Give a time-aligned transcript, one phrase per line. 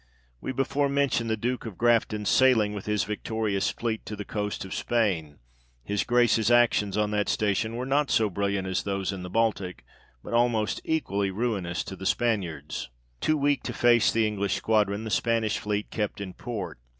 [0.41, 4.65] We before mentioned the Duke of Grafton's sailing with his victorious fleet to the coast
[4.65, 5.37] of Spain;
[5.83, 9.83] his Grace's actions on that station were not so brilliant as those in the Baltic,
[10.23, 12.89] but almost equally ruinous to the Spaniards.
[12.89, 13.21] GRAFTON ON THE COAST OF SPAIN.
[13.21, 16.79] 85 Too weak to face the English squadron, the Spanish fleet kept in port.